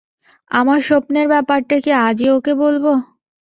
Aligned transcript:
আমার 0.51 0.79
স্বপ্নের 0.81 1.27
ব্যাপারটা 1.27 1.75
কি 1.83 1.91
আজই 2.07 2.29
ওকে 2.29 2.53
বলব? 2.61 2.85